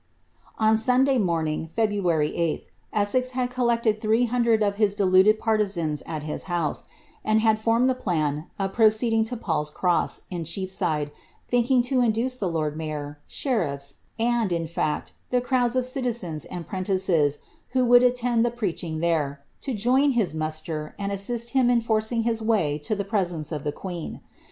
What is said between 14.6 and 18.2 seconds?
fact, the crowds of ciliiens and 'prentices whi